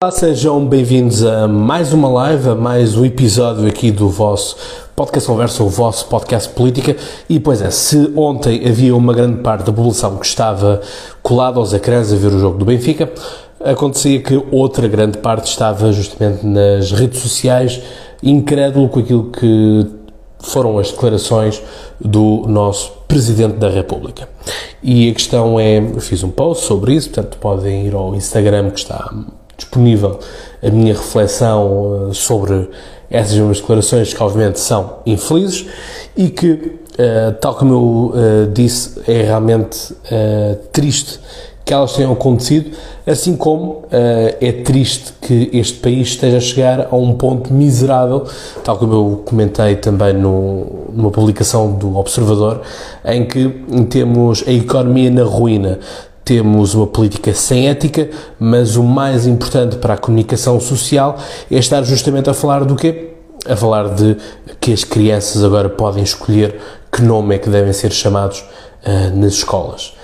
[0.00, 4.56] Olá, sejam bem-vindos a mais uma live, a mais um episódio aqui do vosso
[4.94, 6.96] podcast Conversa, o vosso podcast política.
[7.28, 10.80] E pois é, se ontem havia uma grande parte da população que estava
[11.20, 13.10] colada aos ecrãs a ver o jogo do Benfica,
[13.58, 17.82] acontecia que outra grande parte estava justamente nas redes sociais,
[18.22, 19.84] incrédulo com aquilo que
[20.38, 21.60] foram as declarações
[22.00, 24.28] do nosso Presidente da República.
[24.80, 28.78] E a questão é, fiz um post sobre isso, portanto podem ir ao Instagram que
[28.78, 29.12] está
[29.58, 30.20] disponível.
[30.62, 32.70] A minha reflexão eh, sobre
[33.10, 35.66] essas mesmas declarações que obviamente são infelizes
[36.16, 39.94] e que, uh, tal como eu uh, disse, é realmente
[40.72, 41.18] triste
[41.64, 42.70] que elas tenham acontecido,
[43.06, 48.24] assim como é triste que este país esteja a chegar a um ponto miserável,
[48.64, 52.62] tal como eu comentei também numa publicação do Observador,
[53.04, 53.48] em que
[53.90, 55.78] temos a economia na ruína,
[56.28, 61.16] temos uma política sem ética, mas o mais importante para a comunicação social
[61.50, 63.14] é estar justamente a falar do quê?
[63.46, 64.14] A falar de
[64.60, 66.60] que as crianças agora podem escolher
[66.92, 69.94] que nome é que devem ser chamados uh, nas escolas.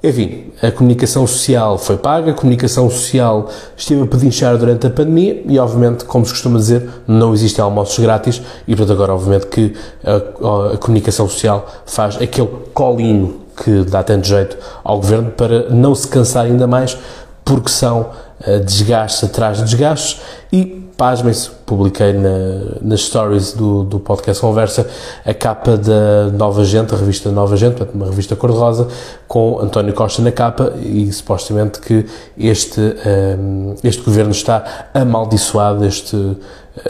[0.00, 5.42] Enfim, a comunicação social foi paga, a comunicação social esteve a pedinchar durante a pandemia
[5.44, 9.74] e, obviamente, como se costuma dizer, não existem almoços grátis e, portanto, agora, obviamente, que
[10.04, 15.94] a, a comunicação social faz aquele colinho que dá tanto jeito ao governo para não
[15.94, 16.96] se cansar ainda mais,
[17.44, 18.10] porque são
[18.46, 20.20] uh, desgastes atrás de desgastes
[20.52, 24.88] e pasmem-se, publiquei na, nas stories do, do podcast Conversa
[25.24, 28.88] a capa da Nova Gente, a revista Nova Gente, portanto, uma revista cor-de-rosa,
[29.26, 32.06] com António Costa na capa e supostamente que
[32.38, 33.36] este, eh,
[33.82, 36.38] este governo está amaldiçoado, este uh,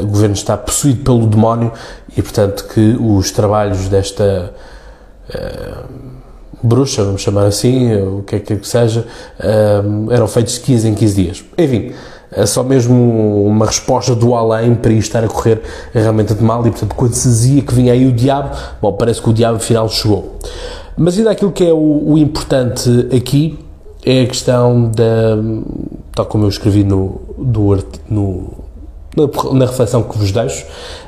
[0.00, 1.72] governo está possuído pelo demónio
[2.16, 4.52] e, portanto, que os trabalhos desta.
[5.28, 6.21] Uh,
[6.62, 9.06] bruxa, vamos chamar assim, o que é que seja,
[10.10, 11.44] eram feitos de 15 em 15 dias.
[11.58, 11.92] Enfim,
[12.34, 15.60] é só mesmo uma resposta do além para isto estar a correr
[15.92, 19.20] realmente de mal e, portanto, quando se dizia que vinha aí o diabo, bom, parece
[19.20, 20.38] que o diabo afinal chegou.
[20.96, 23.58] Mas ainda aquilo que é o, o importante aqui
[24.04, 25.36] é a questão da,
[26.14, 28.50] tal como eu escrevi no, do, no,
[29.52, 30.64] na, reflexão que vos deixo,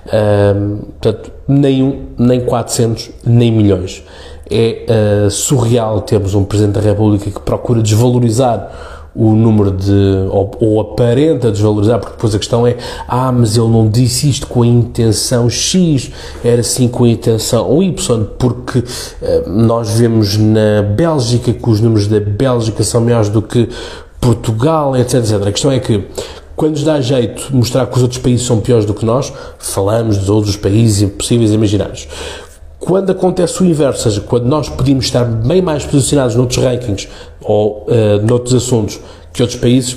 [0.07, 4.03] um, portanto, nem um, nem 400, nem milhões
[4.51, 9.93] é uh, surreal termos um Presidente da República que procura desvalorizar o número de,
[10.31, 14.47] ou, ou, aparenta desvalorizar, porque depois a questão é, ah, mas ele não disse isto
[14.49, 16.11] com a intenção X,
[16.43, 18.85] era assim com a intenção Y, porque uh,
[19.49, 23.69] nós vemos na Bélgica que os números da Bélgica são maiores do que
[24.21, 25.47] Portugal, etc, etc.
[25.47, 26.03] A questão é que,
[26.57, 30.19] quando nos dá jeito mostrar que os outros países são piores do que nós, falamos
[30.19, 32.09] dos outros países possíveis e imaginários.
[32.85, 37.09] Quando acontece o inverso, ou seja, quando nós podemos estar bem mais posicionados noutros rankings
[37.41, 39.01] ou uh, noutros assuntos
[39.33, 39.97] que outros países,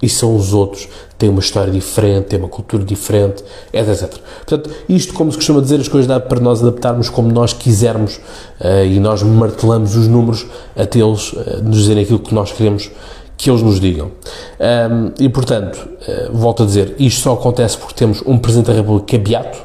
[0.00, 0.86] e são os outros,
[1.18, 4.20] têm uma história diferente, têm uma cultura diferente, etc, etc.
[4.46, 8.20] Portanto, isto, como se costuma dizer, as coisas dá para nós adaptarmos como nós quisermos
[8.60, 12.92] uh, e nós martelamos os números até eles uh, nos dizerem aquilo que nós queremos
[13.36, 14.12] que eles nos digam.
[14.60, 18.72] Um, e, portanto, uh, volto a dizer, isto só acontece porque temos um Presidente da
[18.72, 19.58] República que é beato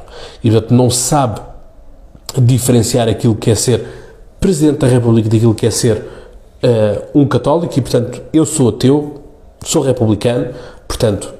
[0.43, 1.50] e, portanto, não sabe
[2.39, 3.85] diferenciar aquilo que é ser
[4.39, 9.21] Presidente da República daquilo que é ser uh, um católico e, portanto, eu sou ateu,
[9.63, 10.47] sou republicano,
[10.87, 11.31] portanto,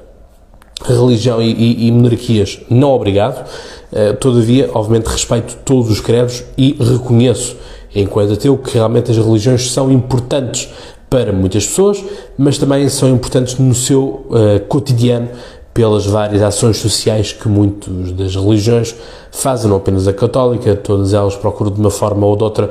[0.84, 3.44] religião e, e, e monarquias não obrigado,
[3.92, 7.56] uh, todavia, obviamente, respeito todos os credos e reconheço,
[7.92, 10.68] enquanto ateu, que realmente as religiões são importantes
[11.10, 12.02] para muitas pessoas,
[12.38, 15.28] mas também são importantes no seu uh, cotidiano
[15.74, 18.94] pelas várias ações sociais que muitas das religiões
[19.30, 22.70] fazem, não apenas a católica, todas elas procuram de uma forma ou de outra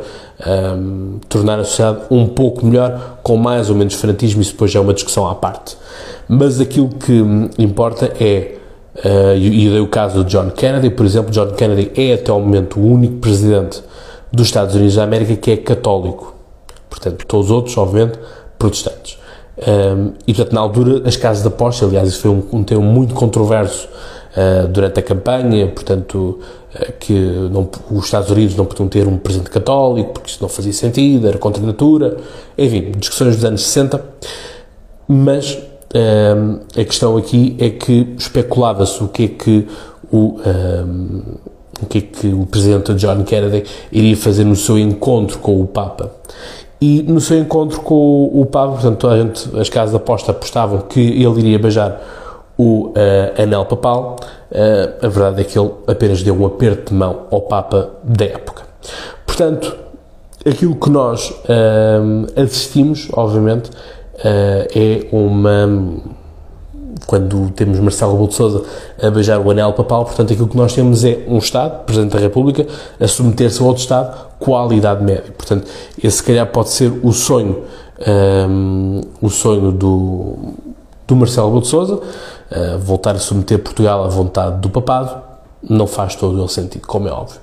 [0.78, 4.80] um, tornar a sociedade um pouco melhor, com mais ou menos fanatismo, isso depois já
[4.80, 5.76] é uma discussão à parte.
[6.28, 7.24] Mas aquilo que
[7.58, 8.56] importa é,
[8.98, 12.40] uh, e dei o caso de John Kennedy, por exemplo, John Kennedy é até o
[12.40, 13.82] momento o único presidente
[14.32, 16.36] dos Estados Unidos da América que é católico.
[16.90, 18.20] Portanto, todos os outros, obviamente,
[18.60, 19.21] protestantes.
[19.62, 22.82] Um, e, portanto, na altura, as casas de aposta, aliás, isso foi um, um tema
[22.82, 23.88] muito controverso
[24.36, 26.40] uh, durante a campanha, portanto,
[26.74, 30.50] uh, que não, os Estados Unidos não podiam ter um presidente católico, porque isso não
[30.50, 32.18] fazia sentido, era contra a natura,
[32.58, 34.04] enfim, discussões dos anos 60,
[35.08, 35.60] mas
[35.94, 39.68] um, a questão aqui é que especulava-se o que é que
[40.12, 40.40] o,
[41.82, 45.68] o que é que o presidente John Kennedy iria fazer no seu encontro com o
[45.68, 46.12] Papa.
[46.82, 50.80] E no seu encontro com o, Papa, portanto, a gente, as casas de aposta apostavam
[50.82, 52.02] que ele iria beijar
[52.58, 54.16] o uh, anel papal.
[54.52, 58.26] Uh, a verdade é que ele apenas deu um aperto de mão ao Papa da
[58.26, 58.64] época.
[59.28, 59.76] Portanto,
[60.44, 63.70] aquilo que nós uh, assistimos, obviamente,
[64.24, 65.68] é uma,
[67.06, 68.64] quando temos Marcelo Rebelo de Sousa
[69.02, 72.20] a beijar o anel papal, portanto aquilo que nós temos é um Estado, Presidente da
[72.20, 72.66] República,
[73.00, 75.34] a submeter-se a outro Estado com a idade média.
[75.38, 75.68] Portanto,
[76.02, 77.64] esse se calhar pode ser o sonho,
[78.50, 80.36] um, o sonho do,
[81.08, 85.32] do Marcelo Rebelo de Sousa, uh, voltar a submeter Portugal à vontade do papado,
[85.68, 87.40] não faz todo o sentido, como é óbvio.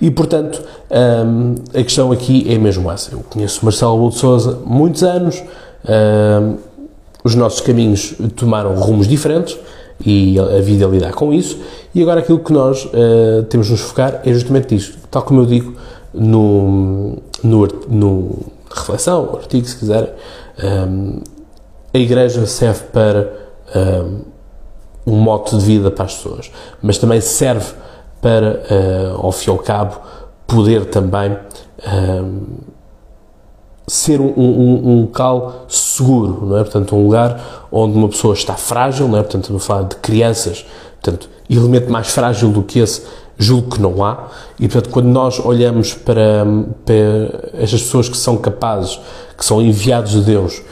[0.00, 0.60] E, portanto,
[0.90, 3.12] um, a questão aqui é mesmo essa.
[3.12, 5.42] Eu conheço Marcelo Rebelo de Sousa muitos anos,
[5.84, 6.56] um,
[7.22, 9.58] os nossos caminhos tomaram rumos diferentes
[10.04, 11.58] e a vida lidar com isso.
[11.94, 14.98] E agora aquilo que nós uh, temos de nos focar é justamente isto.
[15.10, 15.76] Tal como eu digo
[16.14, 18.38] no, no, no
[18.70, 20.10] reflexão, artigo, se quiserem,
[20.88, 21.20] um,
[21.92, 23.32] a Igreja serve para
[25.06, 26.50] um, um modo de vida para as pessoas,
[26.80, 27.74] mas também serve
[28.20, 30.00] para, uh, ao fim e ao cabo,
[30.46, 31.36] poder também
[32.22, 32.42] um,
[33.90, 36.62] ser um, um, um, local seguro, não é?
[36.62, 39.22] Portanto, um lugar onde uma pessoa está frágil, não é?
[39.22, 40.64] Portanto, estamos a falar de crianças,
[41.02, 43.02] portanto, elemento mais frágil do que esse,
[43.36, 44.28] julgo que não há,
[44.60, 46.46] e portanto, quando nós olhamos para,
[46.84, 46.94] para
[47.54, 49.00] estas pessoas que são capazes,
[49.36, 50.62] que são enviados de Deus,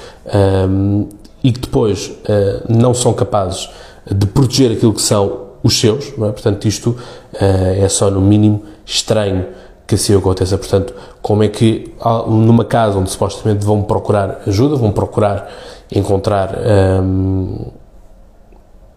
[0.70, 1.08] um,
[1.42, 3.68] e que depois uh, não são capazes
[4.08, 6.30] de proteger aquilo que são os seus, não é?
[6.30, 6.96] portanto, isto uh,
[7.40, 9.46] é só no mínimo estranho
[9.88, 10.58] que assim aconteça.
[10.58, 11.92] Portanto, como é que
[12.28, 15.50] numa casa onde supostamente vão procurar ajuda, vão procurar
[15.90, 16.54] encontrar
[17.02, 17.66] um,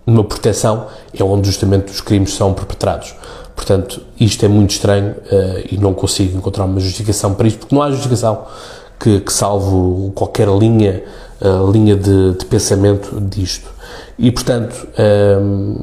[0.05, 3.15] uma proteção, é onde justamente os crimes são perpetrados.
[3.55, 7.73] Portanto, isto é muito estranho uh, e não consigo encontrar uma justificação para isto, porque
[7.73, 8.45] não há justificação
[8.99, 11.03] que, que salve qualquer linha,
[11.39, 13.69] uh, linha de, de, pensamento disto.
[14.19, 14.87] E, portanto,
[15.41, 15.79] um,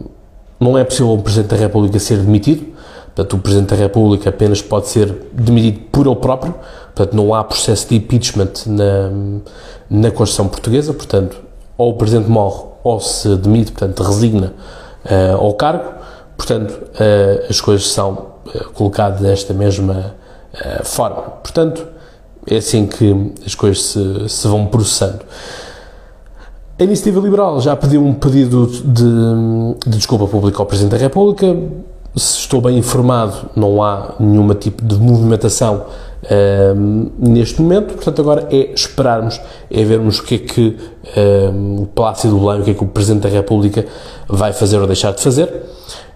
[0.61, 2.78] não é possível o Presidente da República ser demitido,
[3.19, 6.55] Portanto, o Presidente da República apenas pode ser demitido por ele próprio,
[6.95, 9.11] portanto, não há processo de impeachment na,
[9.91, 11.37] na Constituição Portuguesa, portanto,
[11.77, 14.55] ou o Presidente morre ou se demite, portanto, resigna
[15.05, 15.95] uh, ao cargo,
[16.37, 18.13] portanto, uh, as coisas são
[18.55, 20.15] uh, colocadas desta mesma
[20.85, 21.23] forma.
[21.43, 21.87] Portanto,
[22.47, 25.21] é assim que as coisas se, se vão processando.
[26.79, 31.47] A Iniciativa Liberal já pediu um pedido de, de desculpa pública ao Presidente da República,
[32.19, 35.87] se estou bem informado, não há nenhuma tipo de movimentação
[36.77, 40.77] um, neste momento, portanto agora é esperarmos, é vermos o que é que
[41.17, 43.87] um, o Palácio do Belém, o que é que o Presidente da República
[44.27, 45.49] vai fazer ou deixar de fazer.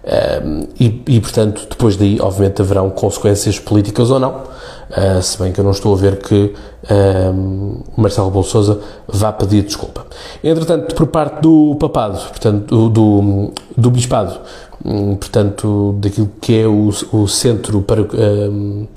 [0.03, 5.53] Um, e, e, portanto depois daí obviamente haverão consequências políticas ou não, uh, se bem
[5.53, 6.53] que eu não estou a ver que
[7.95, 10.05] Marcelo Sousa vá pedir desculpa.
[10.43, 14.41] Entretanto, por parte do papado, portanto do, do, do bispado,
[15.19, 18.87] portanto, daquilo que é o, o centro, para, um,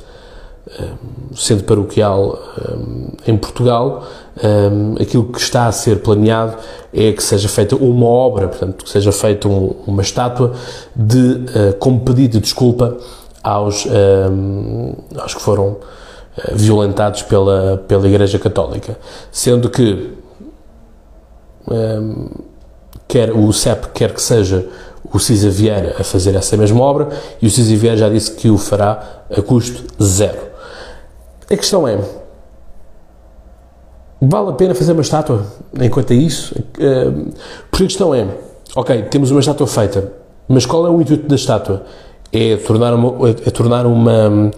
[1.31, 2.39] um, centro paroquial
[2.69, 4.05] um, em Portugal,
[4.43, 6.57] hum, aquilo que está a ser planeado
[6.93, 10.55] é que seja feita uma obra, portanto, que seja feita um, uma estátua
[10.95, 12.97] de, uh, como pedido de desculpa
[13.43, 15.79] aos, hum, aos que foram uh,
[16.53, 18.99] violentados pela, pela Igreja Católica,
[19.31, 20.15] sendo que
[23.09, 24.69] quer o CEP quer que seja
[25.13, 27.09] o Cisa Vieira a fazer essa mesma obra
[27.41, 30.39] e o Cisa Vieira já disse que o fará a custo zero.
[31.51, 31.99] A questão é:
[34.21, 35.47] vale a pena fazer uma estátua
[35.81, 36.55] enquanto é isso?
[36.79, 37.11] Eh,
[37.71, 38.27] porque a questão é:
[38.75, 40.13] ok, temos uma estátua feita,
[40.49, 41.85] mas qual é o intuito da estátua?
[42.33, 44.51] É tornar uma, é tornar uma,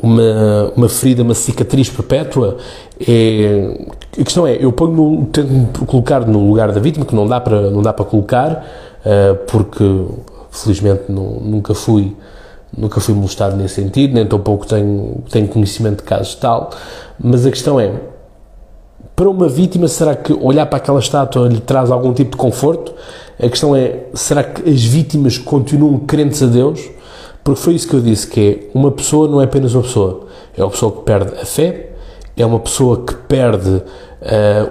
[0.00, 2.58] uma, uma ferida, uma cicatriz perpétua?
[3.06, 7.26] É, a questão é: eu ponho no, tento colocar no lugar da vítima, que não
[7.26, 8.64] dá para, não dá para colocar
[9.46, 9.84] porque
[10.50, 12.16] felizmente nunca fui
[12.76, 16.70] nunca fui molestado nesse sentido, nem tampouco tenho, tenho conhecimento de casos tal,
[17.18, 17.92] mas a questão é,
[19.16, 22.94] para uma vítima, será que olhar para aquela estátua lhe traz algum tipo de conforto?
[23.36, 26.88] A questão é, será que as vítimas continuam crentes a Deus?
[27.42, 30.26] Porque foi isso que eu disse, que é, uma pessoa não é apenas uma pessoa,
[30.56, 31.90] é uma pessoa que perde a fé,
[32.36, 33.82] é uma pessoa que perde uh,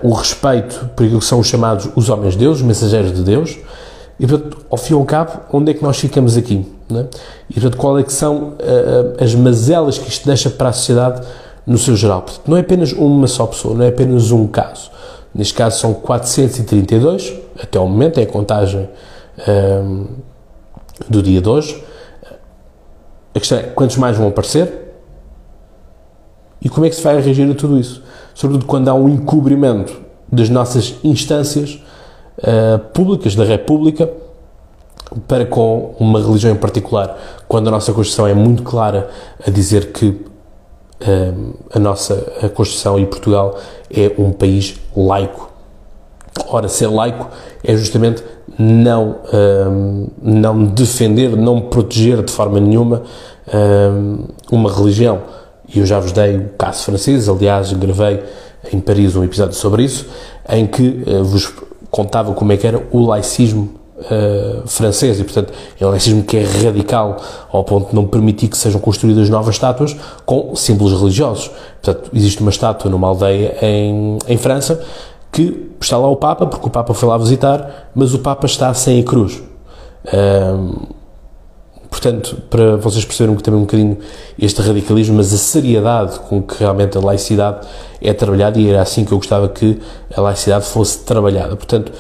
[0.01, 3.57] o respeito por aquilo que são chamados os homens de Deus, os mensageiros de Deus,
[4.20, 6.66] e, portanto, ao fim e ao cabo, onde é que nós ficamos aqui?
[6.92, 7.06] É?
[7.50, 11.26] E, portanto, qual é que são uh, as mazelas que isto deixa para a sociedade
[11.66, 12.22] no seu geral?
[12.22, 14.90] Portanto, não é apenas uma só pessoa, não é apenas um caso.
[15.36, 18.90] Neste caso são 432, até ao momento, é a contagem
[19.48, 21.84] um, eh, do dia de hoje.
[23.36, 24.96] A questão é, quantos mais vão aparecer?
[26.60, 28.02] E como é que se vai reagir a tudo isso?
[28.34, 31.80] Sobretudo quando há um encobrimento das nossas instâncias
[32.39, 34.10] uh, públicas da República
[35.27, 37.17] para com uma religião em particular,
[37.48, 39.10] quando a nossa Constituição é muito clara
[39.46, 43.58] a dizer que uh, a nossa a Constituição e Portugal
[43.89, 45.51] é um país laico.
[46.50, 47.29] Ora, ser laico
[47.63, 48.24] é justamente
[48.58, 53.03] não, um, não defender, não proteger de forma nenhuma
[53.53, 55.22] um, uma religião.
[55.67, 58.24] E eu já vos dei o caso francês, aliás, gravei
[58.72, 60.08] em Paris um episódio sobre isso,
[60.50, 61.53] em que uh, vos
[61.98, 65.51] contava como é que era o laicismo uh, francês, e portanto
[65.82, 67.18] é um laicismo que é radical
[67.51, 71.50] ao ponto de não permitir que sejam construídas novas estátuas com símbolos religiosos.
[71.82, 74.80] Portanto, existe uma estátua numa aldeia em, em França
[75.32, 78.72] que está lá o Papa, porque o Papa foi lá visitar, mas o Papa está
[78.75, 79.42] sem a cruz.
[80.13, 80.88] Um,
[82.00, 83.98] portanto, para vocês perceberem também um bocadinho
[84.38, 87.68] este radicalismo, mas a seriedade com que realmente a laicidade
[88.00, 89.80] é trabalhada, e era assim que eu gostava que
[90.16, 91.56] a laicidade fosse trabalhada.
[91.56, 91.92] Portanto,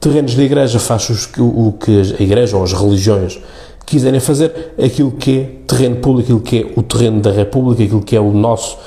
[0.00, 3.38] terrenos da igreja faz o que a igreja ou as religiões
[3.84, 8.02] quiserem fazer, aquilo que é terreno público, aquilo que é o terreno da república, aquilo
[8.02, 8.78] que é o nosso,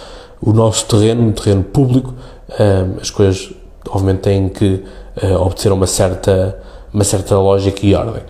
[0.41, 2.12] o nosso terreno, um terreno público,
[2.50, 3.53] um, as coisas
[3.88, 4.84] obviamente têm que
[5.22, 6.57] uh, obter uma certa,
[6.91, 8.24] uma certa lógica e ordem.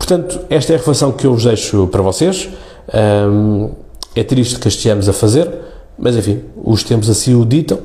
[0.00, 2.48] Portanto, esta é a reflexão que eu vos deixo para vocês.
[3.28, 3.70] Um,
[4.16, 5.48] é triste que estejamos a fazer,
[5.98, 7.78] mas enfim, os tempos assim o ditam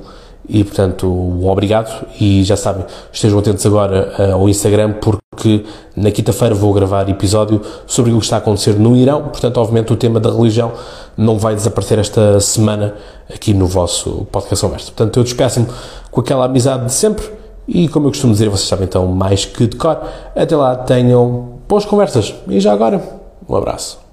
[0.48, 2.08] e, portanto, um obrigado.
[2.20, 7.62] E já sabem, estejam atentos agora uh, ao Instagram, porque na quinta-feira vou gravar episódio
[7.86, 9.24] sobre o que está a acontecer no Irão.
[9.24, 10.72] Portanto, obviamente, o tema da religião
[11.18, 12.96] não vai desaparecer esta semana
[13.32, 14.86] aqui no vosso podcast conversa.
[14.86, 15.68] Portanto, eu despeço-me
[16.10, 17.30] com aquela amizade de sempre
[17.68, 20.02] e, como eu costumo dizer, vocês sabem então mais que de cor.
[20.34, 23.02] Até lá, tenham boas conversas e já agora,
[23.48, 24.05] um abraço.